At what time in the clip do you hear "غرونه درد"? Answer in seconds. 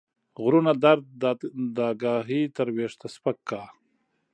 0.41-1.01